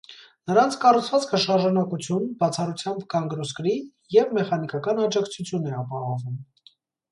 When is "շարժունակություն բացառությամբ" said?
1.43-3.05